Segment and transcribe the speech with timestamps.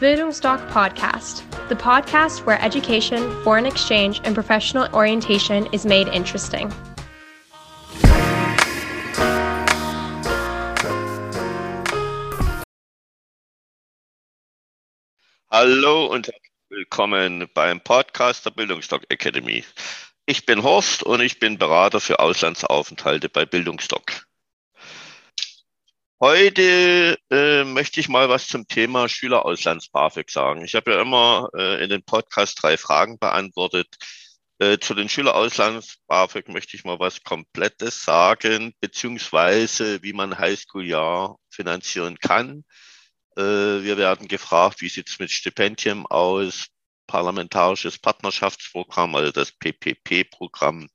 [0.00, 6.72] Bildungsdoc Podcast, the podcast where education, foreign exchange, and professional orientation is made interesting.
[15.50, 16.30] Hallo und
[16.68, 19.64] willkommen beim Podcast der Bildungsdoc Academy.
[20.26, 24.27] Ich bin Horst und ich bin Berater für Auslandsaufenthalte bei Bildungsdoc.
[26.20, 30.64] Heute äh, möchte ich mal was zum Thema Schülerauslands-BAföG sagen.
[30.64, 33.86] Ich habe ja immer äh, in den Podcast drei Fragen beantwortet.
[34.58, 42.18] Äh, zu den Schülerauslands-BAföG möchte ich mal was Komplettes sagen, beziehungsweise wie man Highschool-Jahr finanzieren
[42.18, 42.64] kann.
[43.36, 46.66] Äh, wir werden gefragt, wie sieht es mit Stipendien aus,
[47.06, 50.88] parlamentarisches Partnerschaftsprogramm, also das PPP-Programm.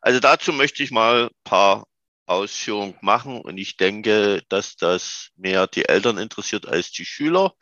[0.00, 1.84] Also dazu möchte ich mal paar
[2.32, 3.40] Ausführung machen.
[3.40, 7.54] Und ich denke, dass das mehr die Eltern interessiert als die Schüler,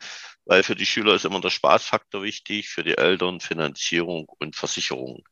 [0.45, 5.23] weil für die Schüler ist immer der Spaßfaktor wichtig, für die Eltern Finanzierung und Versicherung.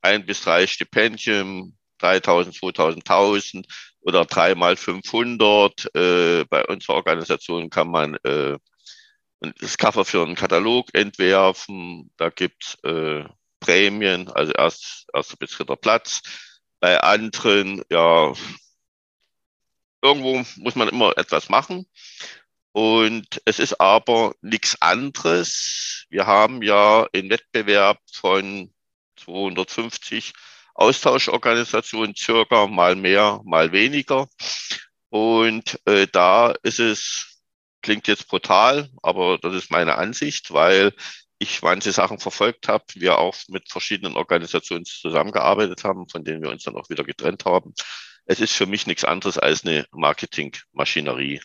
[0.00, 3.68] ein bis drei Stipendien, 3000, 2000, 1000
[4.06, 5.94] oder dreimal 500.
[5.94, 8.56] Äh, bei unserer Organisation kann man äh,
[9.40, 12.10] das Cover für einen Katalog entwerfen.
[12.16, 13.24] Da gibt's äh,
[13.60, 16.22] Prämien, also erst erster bis dritter Platz.
[16.78, 18.32] Bei anderen, ja,
[20.02, 21.86] irgendwo muss man immer etwas machen.
[22.72, 26.04] Und es ist aber nichts anderes.
[26.10, 28.72] Wir haben ja im Wettbewerb von
[29.16, 30.32] 250
[30.76, 34.28] Austauschorganisation circa mal mehr, mal weniger.
[35.08, 37.42] Und äh, da ist es,
[37.82, 40.92] klingt jetzt brutal, aber das ist meine Ansicht, weil
[41.38, 46.50] ich manche Sachen verfolgt habe, wir auch mit verschiedenen Organisationen zusammengearbeitet haben, von denen wir
[46.50, 47.74] uns dann auch wieder getrennt haben.
[48.24, 51.40] Es ist für mich nichts anderes als eine Marketingmaschinerie.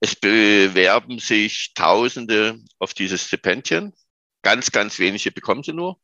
[0.00, 3.92] Es bewerben sich Tausende auf diese Stipendien.
[4.42, 6.00] Ganz, ganz wenige bekommen sie nur.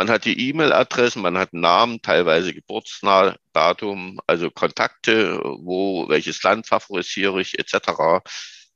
[0.00, 7.38] Man hat die E-Mail-Adressen, man hat Namen, teilweise Geburtsdatum, also Kontakte, wo, welches Land favorisiere
[7.42, 8.22] ich, etc.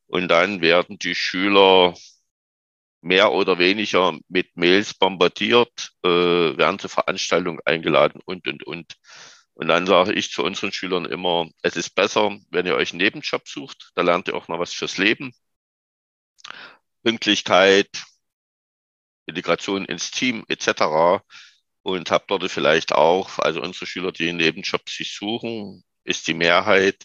[0.07, 1.95] Und dann werden die Schüler
[3.01, 8.97] mehr oder weniger mit Mails bombardiert, äh, werden zur Veranstaltung eingeladen und, und, und.
[9.55, 12.99] Und dann sage ich zu unseren Schülern immer, es ist besser, wenn ihr euch einen
[12.99, 15.33] Nebenjob sucht, da lernt ihr auch noch was fürs Leben.
[17.03, 17.89] Pünktlichkeit,
[19.27, 21.23] Integration ins Team etc.
[21.83, 26.35] Und habe dort vielleicht auch, also unsere Schüler, die einen Nebenjob sich suchen, ist die
[26.35, 27.05] Mehrheit,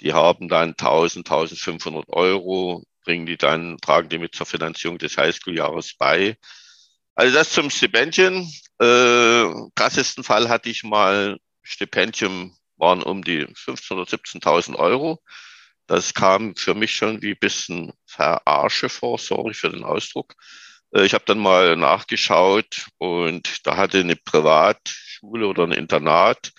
[0.00, 5.16] die haben dann 1000, 1500 Euro, bringen die dann, tragen die mit zur Finanzierung des
[5.16, 6.36] Highschool-Jahres bei.
[7.14, 8.48] Also das zum Stipendien.
[8.80, 15.20] Äh, krassesten Fall hatte ich mal, Stipendium waren um die 15.000 oder 17.000 Euro.
[15.86, 20.34] Das kam für mich schon wie ein bisschen Verarsche vor, sorry für den Ausdruck.
[20.92, 26.52] Äh, ich habe dann mal nachgeschaut und da hatte eine Privatschule oder ein Internat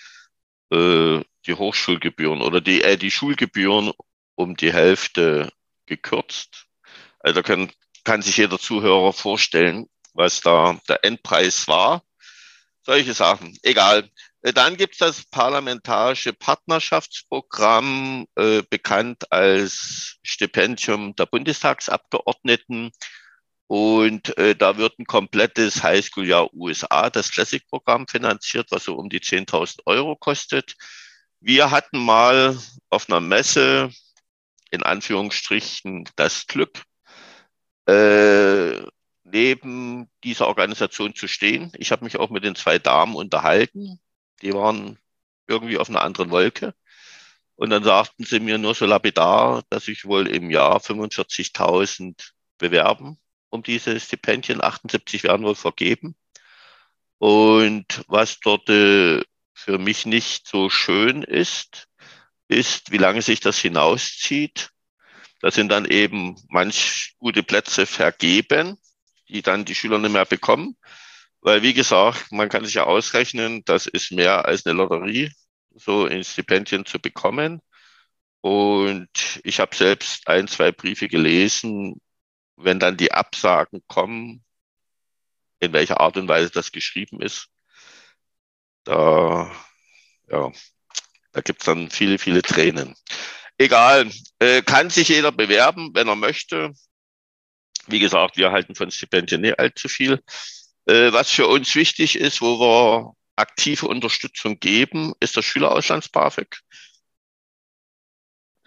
[0.71, 3.91] äh, die Hochschulgebühren oder die, äh, die Schulgebühren
[4.35, 5.51] um die Hälfte
[5.85, 6.65] gekürzt.
[7.19, 7.71] Also kann,
[8.03, 12.03] kann sich jeder Zuhörer vorstellen, was da der Endpreis war.
[12.83, 13.57] Solche Sachen.
[13.63, 14.09] Egal.
[14.41, 22.91] Äh, dann gibt es das Parlamentarische Partnerschaftsprogramm, äh, bekannt als Stipendium der Bundestagsabgeordneten.
[23.69, 29.19] Und äh, da wird ein komplettes Highschool-Jahr USA, das Classic-Programm finanziert, was so um die
[29.19, 30.75] 10.000 Euro kostet.
[31.39, 32.57] Wir hatten mal
[32.89, 33.91] auf einer Messe
[34.71, 36.81] in Anführungsstrichen das Glück,
[37.85, 38.81] äh,
[39.23, 41.71] neben dieser Organisation zu stehen.
[41.77, 43.99] Ich habe mich auch mit den zwei Damen unterhalten.
[44.41, 44.97] Die waren
[45.45, 46.73] irgendwie auf einer anderen Wolke.
[47.55, 53.19] Und dann sagten sie mir nur so lapidar, dass ich wohl im Jahr 45.000 bewerben
[53.49, 54.63] um diese Stipendien.
[54.63, 56.15] 78 werden wohl vergeben.
[57.17, 59.21] Und was dort äh,
[59.53, 61.87] für mich nicht so schön ist,
[62.47, 64.69] ist, wie lange sich das hinauszieht.
[65.41, 68.77] Da sind dann eben manch gute Plätze vergeben,
[69.29, 70.77] die dann die Schüler nicht mehr bekommen.
[71.41, 75.31] Weil, wie gesagt, man kann sich ja ausrechnen, das ist mehr als eine Lotterie,
[75.73, 77.61] so in Stipendien zu bekommen.
[78.41, 79.09] Und
[79.43, 82.01] ich habe selbst ein, zwei Briefe gelesen,
[82.59, 84.43] wenn dann die Absagen kommen,
[85.59, 87.49] in welcher Art und Weise das geschrieben ist,
[88.83, 89.51] da,
[90.29, 90.51] ja,
[91.31, 92.95] da gibt's dann viele, viele Tränen.
[93.57, 94.09] Egal,
[94.39, 96.73] äh, kann sich jeder bewerben, wenn er möchte.
[97.87, 100.23] Wie gesagt, wir halten von Stipendien nicht allzu viel.
[100.85, 106.61] Äh, was für uns wichtig ist, wo wir aktive Unterstützung geben, ist das Schülerauslands-BAföG.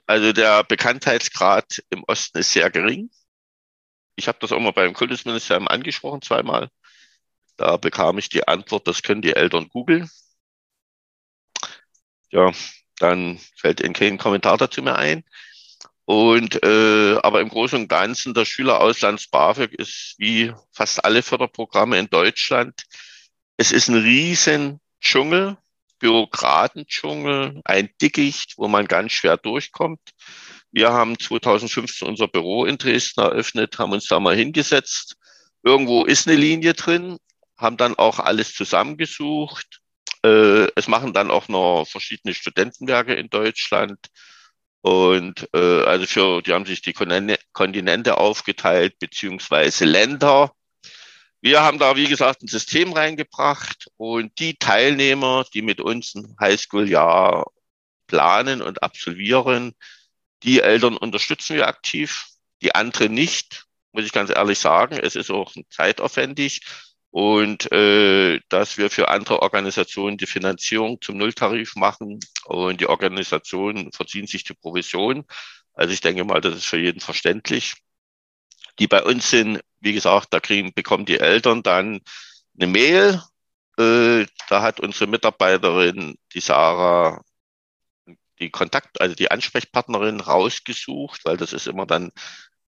[0.06, 3.10] Also der Bekanntheitsgrad im Osten ist sehr gering.
[4.16, 6.70] Ich habe das auch mal beim Kultusministerium angesprochen, zweimal.
[7.56, 10.10] Da bekam ich die Antwort, das können die Eltern googeln.
[12.30, 12.50] Ja,
[12.98, 15.24] dann fällt Ihnen kein Kommentar dazu mehr ein.
[16.04, 21.98] Und äh, aber im Großen und Ganzen, der Schülerauslands BAföG ist wie fast alle Förderprogramme
[21.98, 22.82] in Deutschland.
[23.56, 25.56] Es ist ein riesen Dschungel,
[26.00, 30.00] Bürokratendschungel, ein Dickicht, wo man ganz schwer durchkommt.
[30.72, 35.16] Wir haben 2015 unser Büro in Dresden eröffnet, haben uns da mal hingesetzt.
[35.62, 37.18] Irgendwo ist eine Linie drin,
[37.58, 39.80] haben dann auch alles zusammengesucht.
[40.24, 43.98] Äh, es machen dann auch noch verschiedene Studentenwerke in Deutschland.
[44.80, 50.52] Und äh, also für, die haben sich die Kontinente aufgeteilt, beziehungsweise Länder.
[51.42, 56.36] Wir haben da, wie gesagt, ein System reingebracht und die Teilnehmer, die mit uns ein
[56.40, 57.50] Highschool-Jahr
[58.06, 59.74] planen und absolvieren,
[60.42, 62.26] die Eltern unterstützen wir aktiv,
[62.62, 64.98] die anderen nicht, muss ich ganz ehrlich sagen.
[64.98, 66.60] Es ist auch zeitaufwendig
[67.10, 73.92] und äh, dass wir für andere Organisationen die Finanzierung zum Nulltarif machen und die Organisationen
[73.92, 75.24] verziehen sich die Provision.
[75.74, 77.74] Also ich denke mal, das ist für jeden verständlich.
[78.78, 82.00] Die bei uns sind, wie gesagt, da kriegen, bekommen die Eltern dann
[82.58, 83.22] eine Mail.
[83.78, 87.22] Äh, da hat unsere Mitarbeiterin, die Sarah,
[88.42, 92.12] die Kontakt, also die Ansprechpartnerin rausgesucht, weil das ist immer dann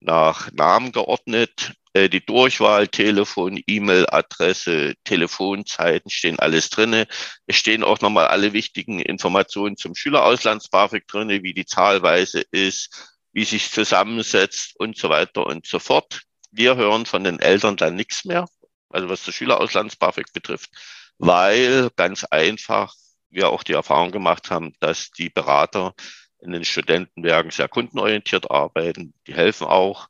[0.00, 1.72] nach Namen geordnet.
[1.94, 7.06] Äh, die Durchwahl, Telefon, E-Mail-Adresse, Telefonzeiten stehen alles drinne.
[7.46, 13.44] Es stehen auch nochmal alle wichtigen Informationen zum Schülerauslands-BAföG drinne, wie die Zahlweise ist, wie
[13.44, 16.22] sich zusammensetzt und so weiter und so fort.
[16.50, 18.46] Wir hören von den Eltern dann nichts mehr,
[18.90, 20.70] also was das Schülerauslands-BAföG betrifft,
[21.18, 22.94] weil ganz einfach
[23.34, 25.94] wir auch die Erfahrung gemacht haben, dass die Berater
[26.40, 29.14] in den Studentenwerken sehr kundenorientiert arbeiten.
[29.26, 30.08] Die helfen auch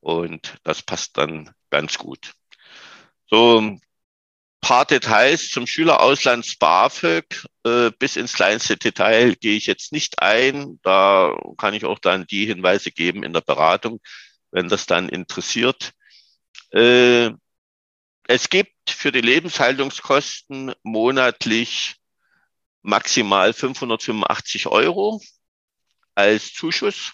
[0.00, 2.32] und das passt dann ganz gut.
[3.28, 3.80] So ein
[4.60, 7.46] paar Details zum Schülerauslands BAföG.
[7.64, 10.80] Äh, bis ins kleinste Detail gehe ich jetzt nicht ein.
[10.82, 14.00] Da kann ich auch dann die Hinweise geben in der Beratung,
[14.50, 15.92] wenn das dann interessiert.
[16.72, 17.30] Äh,
[18.26, 21.99] es gibt für die Lebenshaltungskosten monatlich
[22.82, 25.20] maximal 585 Euro
[26.14, 27.12] als Zuschuss.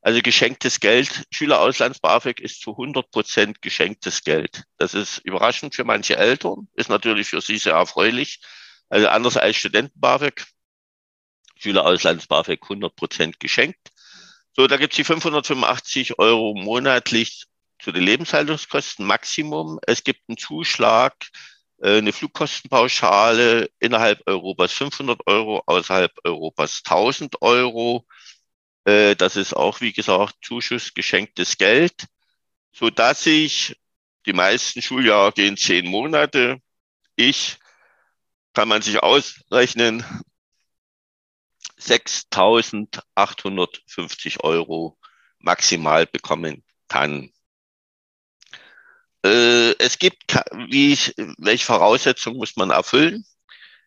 [0.00, 4.64] Also geschenktes Geld, Schülerauslands-BAföG ist zu 100 Prozent geschenktes Geld.
[4.76, 8.40] Das ist überraschend für manche Eltern, ist natürlich für sie sehr erfreulich.
[8.88, 10.46] Also anders als Studenten-BAföG,
[11.56, 13.90] Schülerauslands-BAföG 100 Prozent geschenkt.
[14.56, 17.44] So, da gibt's die 585 Euro monatlich
[17.80, 19.78] zu den Lebenshaltungskosten Maximum.
[19.86, 21.14] Es gibt einen Zuschlag,
[21.80, 28.06] eine Flugkostenpauschale innerhalb Europas 500 Euro, außerhalb Europas 1000 Euro.
[28.84, 32.06] Äh, das ist auch, wie gesagt, Zuschuss geschenktes Geld,
[32.72, 33.76] so dass ich
[34.26, 36.60] die meisten Schuljahre gehen zehn Monate.
[37.16, 37.58] Ich
[38.54, 40.04] kann man sich ausrechnen,
[41.78, 44.98] 6.850 Euro
[45.38, 47.32] maximal bekommen kann.
[49.28, 50.34] Äh, es gibt,
[50.68, 53.24] wie ich, welche Voraussetzungen muss man erfüllen?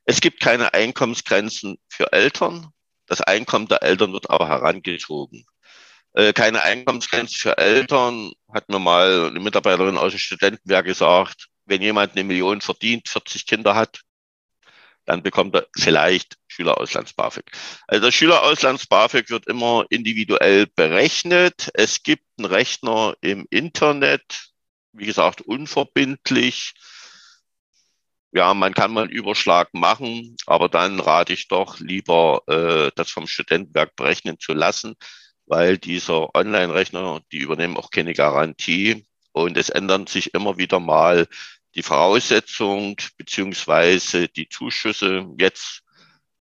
[0.05, 2.67] Es gibt keine Einkommensgrenzen für Eltern.
[3.07, 5.45] Das Einkommen der Eltern wird aber herangezogen.
[6.13, 11.81] Äh, keine Einkommensgrenze für Eltern, hat mir mal eine Mitarbeiterin aus dem Studentenwerk gesagt, wenn
[11.81, 14.01] jemand eine Million verdient, 40 Kinder hat,
[15.05, 17.45] dann bekommt er vielleicht Schülerauslands-BAföG.
[17.87, 21.71] Also Schülerauslands-BAföG wird immer individuell berechnet.
[21.73, 24.50] Es gibt einen Rechner im Internet,
[24.93, 26.73] wie gesagt, unverbindlich.
[28.33, 33.11] Ja, man kann mal einen Überschlag machen, aber dann rate ich doch lieber, äh, das
[33.11, 34.95] vom Studentenwerk berechnen zu lassen,
[35.45, 41.27] weil dieser Online-Rechner, die übernehmen auch keine Garantie und es ändern sich immer wieder mal
[41.75, 45.25] die Voraussetzung beziehungsweise die Zuschüsse.
[45.37, 45.83] Jetzt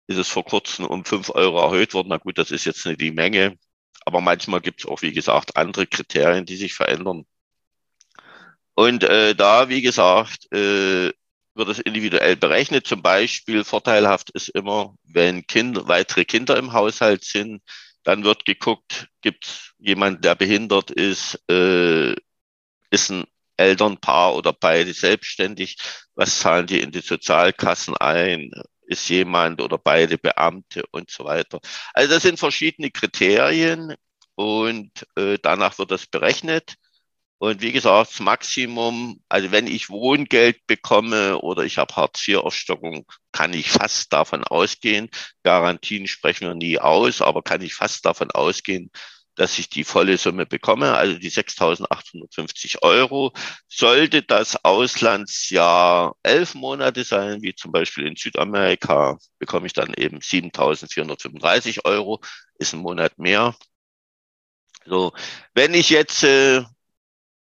[0.07, 2.09] ist es vor kurzem um fünf Euro erhöht worden.
[2.09, 3.57] Na gut, das ist jetzt nicht die Menge,
[4.05, 7.25] aber manchmal gibt es auch, wie gesagt, andere Kriterien, die sich verändern.
[8.75, 11.11] Und äh, da, wie gesagt, äh,
[11.53, 12.87] wird es individuell berechnet.
[12.87, 17.61] Zum Beispiel vorteilhaft ist immer, wenn Kinder, weitere Kinder im Haushalt sind,
[18.03, 22.13] dann wird geguckt, gibt es jemanden, der behindert ist, äh,
[22.89, 23.25] ist ein
[23.57, 25.77] Elternpaar oder beide selbstständig,
[26.15, 28.51] was zahlen die in die Sozialkassen ein,
[28.87, 31.59] ist jemand oder beide Beamte und so weiter.
[31.93, 33.95] Also das sind verschiedene Kriterien
[34.35, 36.75] und äh, danach wird das berechnet.
[37.41, 43.53] Und wie gesagt, das Maximum, also wenn ich Wohngeld bekomme oder ich habe Hartz-IV-Aufstockung, kann
[43.53, 45.09] ich fast davon ausgehen,
[45.41, 48.91] Garantien sprechen wir nie aus, aber kann ich fast davon ausgehen,
[49.33, 53.33] dass ich die volle Summe bekomme, also die 6.850 Euro.
[53.67, 60.19] Sollte das Auslandsjahr elf Monate sein, wie zum Beispiel in Südamerika, bekomme ich dann eben
[60.19, 62.21] 7.435 Euro,
[62.59, 63.55] ist ein Monat mehr.
[64.85, 65.13] So,
[65.55, 66.63] wenn ich jetzt äh,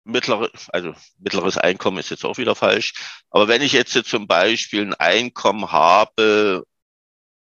[0.04, 2.94] mittlere, also mittleres Einkommen ist jetzt auch wieder falsch.
[3.30, 6.64] Aber wenn ich jetzt zum Beispiel ein Einkommen habe,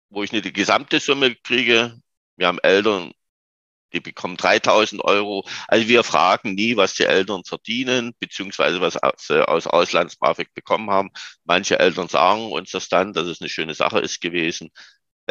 [0.09, 1.97] wo ich nicht die gesamte Summe kriege,
[2.37, 3.13] wir haben Eltern,
[3.93, 5.45] die bekommen 3000 Euro.
[5.67, 11.11] Also wir fragen nie, was die Eltern verdienen, beziehungsweise was sie aus Auslands-BAföG bekommen haben.
[11.43, 14.71] Manche Eltern sagen uns das dann, dass es eine schöne Sache ist gewesen.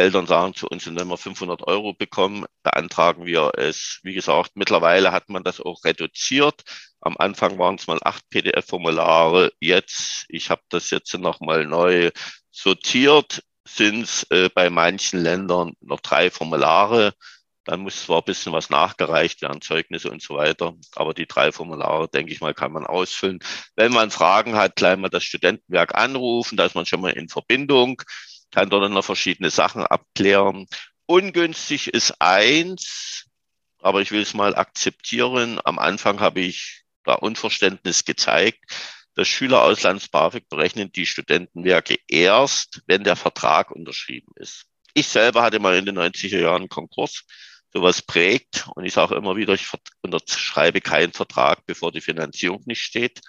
[0.01, 4.01] Eltern sagen zu uns, wenn wir 500 Euro bekommen, beantragen wir es.
[4.03, 6.63] Wie gesagt, mittlerweile hat man das auch reduziert.
[7.01, 9.53] Am Anfang waren es mal acht PDF-Formulare.
[9.61, 12.11] Jetzt, ich habe das jetzt nochmal neu
[12.51, 17.15] sortiert, sind es äh, bei manchen Ländern noch drei Formulare.
[17.65, 20.75] Dann muss zwar ein bisschen was nachgereicht werden, Zeugnisse und so weiter.
[20.97, 23.39] Aber die drei Formulare, denke ich mal, kann man ausfüllen.
[23.77, 26.57] Wenn man Fragen hat, gleich mal das Studentenwerk anrufen.
[26.57, 28.03] Da ist man schon mal in Verbindung,
[28.51, 30.67] kann dort noch verschiedene Sachen abklären.
[31.07, 33.27] Ungünstig ist eins,
[33.81, 35.61] aber ich will es mal akzeptieren.
[35.65, 38.61] Am Anfang habe ich da Unverständnis gezeigt.
[39.15, 44.67] Das Schülerauslands-BAföG berechnen die Studentenwerke erst, wenn der Vertrag unterschrieben ist.
[44.95, 47.25] Ich selber hatte mal in den 90er Jahren Konkurs.
[47.73, 48.67] Sowas prägt.
[48.75, 49.69] Und ich sage immer wieder, ich
[50.03, 53.21] unterschreibe keinen Vertrag, bevor die Finanzierung nicht steht.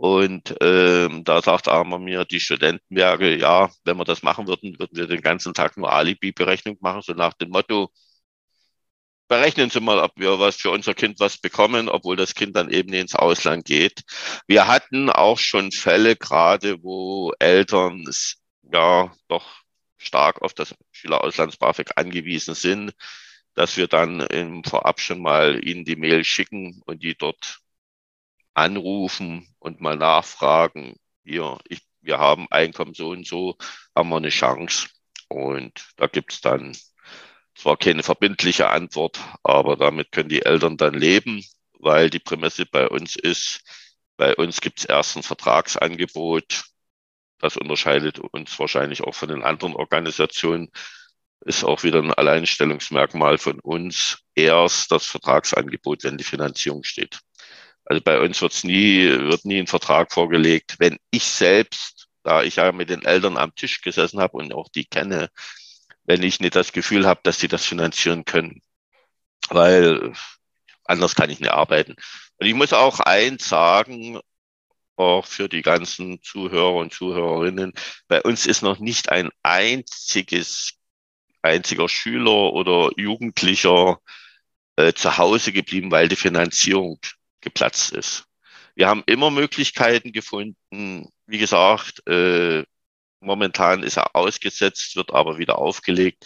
[0.00, 4.96] Und ähm, da sagt aber mir die Studentenwerke, ja, wenn wir das machen würden, würden
[4.96, 7.90] wir den ganzen Tag nur Alibi-Berechnung machen, so nach dem Motto,
[9.28, 12.70] berechnen Sie mal, ob wir was für unser Kind was bekommen, obwohl das Kind dann
[12.70, 14.00] eben ins Ausland geht.
[14.46, 18.06] Wir hatten auch schon Fälle gerade, wo Eltern
[18.72, 19.60] ja doch
[19.98, 22.92] stark auf das Schülerauslands-BAföG angewiesen sind,
[23.54, 27.59] dass wir dann im Vorab schon mal ihnen die Mail schicken und die dort
[28.60, 33.56] anrufen und mal nachfragen, hier, ich, wir haben Einkommen so und so,
[33.96, 34.88] haben wir eine Chance.
[35.28, 36.76] Und da gibt's dann
[37.54, 41.44] zwar keine verbindliche Antwort, aber damit können die Eltern dann leben,
[41.78, 43.62] weil die Prämisse bei uns ist,
[44.16, 46.64] bei uns gibt es erst ein Vertragsangebot.
[47.38, 50.70] Das unterscheidet uns wahrscheinlich auch von den anderen Organisationen.
[51.46, 54.18] Ist auch wieder ein Alleinstellungsmerkmal von uns.
[54.34, 57.20] Erst das Vertragsangebot, wenn die Finanzierung steht.
[57.90, 60.76] Also bei uns wird's nie, wird nie ein Vertrag vorgelegt.
[60.78, 64.68] Wenn ich selbst, da ich ja mit den Eltern am Tisch gesessen habe und auch
[64.68, 65.28] die kenne,
[66.04, 68.62] wenn ich nicht das Gefühl habe, dass sie das finanzieren können.
[69.48, 70.12] Weil
[70.84, 71.96] anders kann ich nicht arbeiten.
[72.38, 74.20] Und ich muss auch eins sagen,
[74.94, 77.72] auch für die ganzen Zuhörer und Zuhörerinnen,
[78.06, 80.74] bei uns ist noch nicht ein einziges,
[81.42, 83.98] einziger Schüler oder Jugendlicher
[84.76, 87.00] äh, zu Hause geblieben, weil die Finanzierung
[87.40, 88.24] geplatzt ist.
[88.74, 92.64] Wir haben immer Möglichkeiten gefunden, wie gesagt, äh,
[93.20, 96.24] Momentan ist er ausgesetzt, wird aber wieder aufgelegt.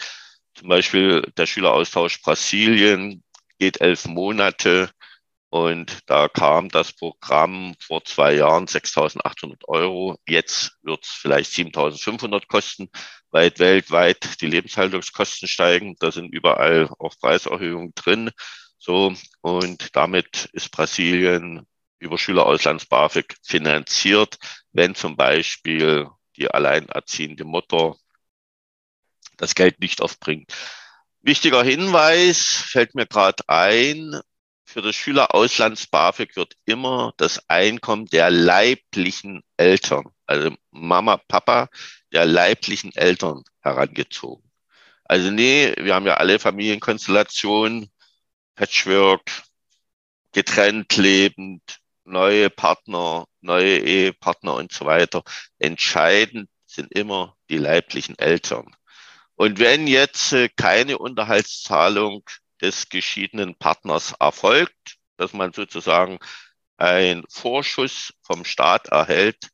[0.55, 3.23] Zum Beispiel der Schüleraustausch Brasilien
[3.59, 4.89] geht elf Monate
[5.49, 10.17] Und da kam das Programm vor zwei Jahren 6.800 Euro.
[10.27, 12.89] Jetzt wird es vielleicht 7.500 kosten,
[13.31, 15.95] weil weltweit die Lebenshaltungskosten steigen.
[15.99, 18.31] Da sind überall auch Preiserhöhungen drin.
[18.77, 21.65] So, und damit ist Brasilien
[21.99, 24.37] über Schülerauslands BAföG finanziert,
[24.73, 27.95] wenn zum Beispiel die alleinerziehende Mutter
[29.37, 30.53] das Geld nicht aufbringt.
[31.21, 34.21] Wichtiger Hinweis fällt mir gerade ein,
[34.65, 41.69] für das Schülerauslands BAföG wird immer das Einkommen der leiblichen Eltern, also Mama, Papa,
[42.11, 44.43] der leiblichen Eltern herangezogen.
[45.05, 47.89] Also nee, wir haben ja alle Familienkonstellationen,
[48.55, 49.43] Patchwork,
[50.31, 55.23] getrennt lebend, neue Partner, neue Ehepartner und so weiter.
[55.59, 58.75] Entscheidend sind immer die leiblichen Eltern.
[59.35, 62.23] Und wenn jetzt äh, keine Unterhaltszahlung
[62.61, 66.19] des geschiedenen Partners erfolgt, dass man sozusagen
[66.77, 69.49] ein Vorschuss vom Staat erhält,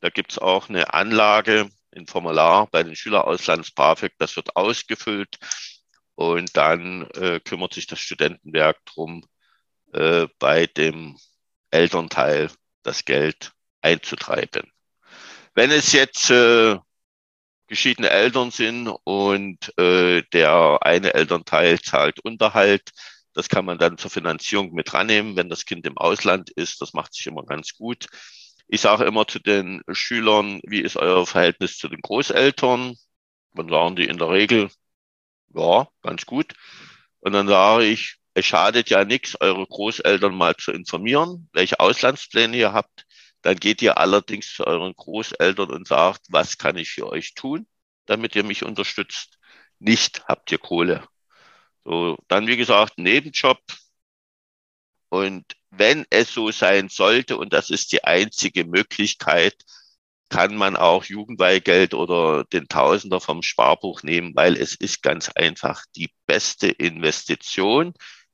[0.00, 5.38] da gibt es auch eine Anlage, ein Formular bei den Schülerauslands BAföG, das wird ausgefüllt
[6.30, 9.24] und dann äh, kümmert sich das Studentenwerk drum,
[9.92, 11.16] äh, bei dem
[11.70, 12.50] Elternteil
[12.82, 14.70] das Geld einzutreiben.
[15.54, 16.78] Wenn es jetzt äh,
[17.66, 22.90] geschiedene Eltern sind und äh, der eine Elternteil zahlt Unterhalt,
[23.34, 26.80] das kann man dann zur Finanzierung mit rannehmen, wenn das Kind im Ausland ist.
[26.82, 28.06] Das macht sich immer ganz gut.
[28.68, 32.94] Ich sage immer zu den Schülern, wie ist euer Verhältnis zu den Großeltern?
[33.54, 34.70] Dann sagen die in der Regel,
[35.54, 36.54] ja, ganz gut.
[37.20, 42.56] Und dann sage ich, es schadet ja nichts, eure Großeltern mal zu informieren, welche Auslandspläne
[42.56, 43.06] ihr habt.
[43.42, 47.66] Dann geht ihr allerdings zu euren Großeltern und sagt, was kann ich für euch tun,
[48.06, 49.38] damit ihr mich unterstützt?
[49.78, 51.06] Nicht habt ihr Kohle.
[51.84, 53.58] So, dann wie gesagt, Nebenjob.
[55.08, 59.56] Und wenn es so sein sollte, und das ist die einzige Möglichkeit,
[60.32, 65.84] kann man auch Jugendweihgeld oder den Tausender vom Sparbuch nehmen, weil es ist ganz einfach
[65.94, 67.92] die beste Investition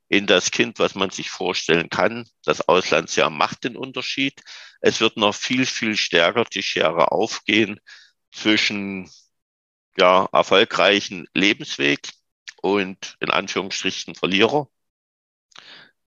[0.08, 2.28] in das Kind, was man sich vorstellen kann.
[2.44, 4.40] Das Auslandsjahr macht den Unterschied.
[4.80, 7.80] Es wird noch viel, viel stärker die Schere aufgehen
[8.30, 9.10] zwischen
[9.98, 12.10] ja, erfolgreichen Lebensweg
[12.62, 14.68] und in Anführungsstrichen Verlierer.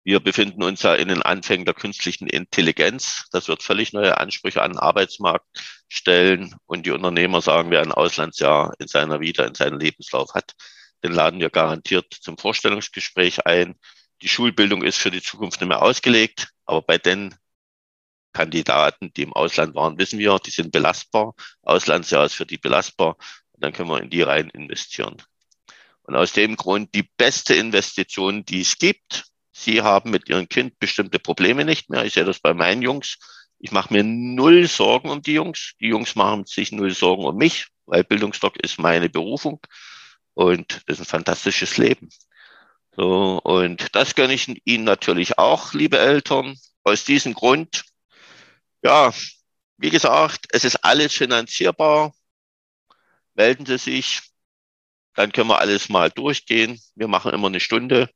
[0.03, 3.25] Wir befinden uns ja in den Anfängen der künstlichen Intelligenz.
[3.31, 5.45] Das wird völlig neue Ansprüche an den Arbeitsmarkt
[5.89, 6.55] stellen.
[6.65, 10.53] Und die Unternehmer sagen, wer ein Auslandsjahr in seiner Vita, in seinem Lebenslauf hat,
[11.03, 13.75] den laden wir garantiert zum Vorstellungsgespräch ein.
[14.21, 17.35] Die Schulbildung ist für die Zukunft nicht mehr ausgelegt, aber bei den
[18.33, 21.33] Kandidaten, die im Ausland waren, wissen wir, die sind belastbar.
[21.63, 23.17] Auslandsjahr ist für die belastbar.
[23.51, 25.17] Und dann können wir in die rein investieren.
[26.03, 29.25] Und aus dem Grund die beste Investition, die es gibt.
[29.62, 32.04] Sie haben mit Ihrem Kind bestimmte Probleme nicht mehr.
[32.04, 33.19] Ich sehe das bei meinen Jungs.
[33.60, 35.74] Ich mache mir null Sorgen um die Jungs.
[35.80, 39.60] Die Jungs machen sich null Sorgen um mich, weil Bildungsdoc ist meine Berufung.
[40.34, 42.10] Und das ist ein fantastisches Leben.
[42.95, 46.58] So, und das gönne ich Ihnen natürlich auch, liebe Eltern.
[46.84, 47.84] Aus diesem Grund,
[48.82, 49.13] ja,
[49.78, 52.15] wie gesagt, es ist alles finanzierbar.
[53.36, 54.21] Melden Sie sich,
[55.13, 56.82] dann können wir alles mal durchgehen.
[56.95, 58.10] Wir machen immer eine Stunde,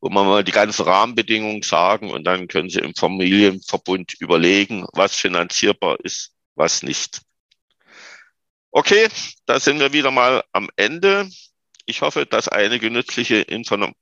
[0.00, 5.14] wo wir mal die ganzen Rahmenbedingungen sagen und dann können Sie im Familienverbund überlegen, was
[5.14, 7.20] finanzierbar ist, was nicht.
[8.70, 9.08] Okay,
[9.46, 11.28] da sind wir wieder mal am Ende.
[11.86, 13.92] Ich hoffe, dass einige nützliche Inform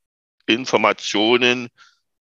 [0.47, 1.69] Informationen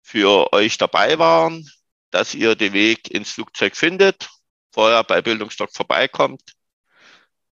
[0.02, 1.68] für euch dabei waren,
[2.10, 4.28] dass ihr den Weg ins Flugzeug findet,
[4.72, 6.54] vorher bei Bildungsdoc vorbeikommt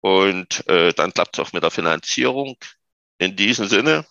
[0.02, 2.58] und äh, dann klappt es auch mit der Finanzierung.
[3.18, 4.06] In diesem Sinne,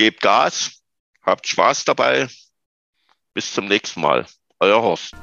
[0.00, 0.80] gebt Gas,
[1.20, 2.26] habt Spaß dabei.
[3.34, 4.26] Bis zum nächsten Mal.
[4.58, 5.14] Euer Horst.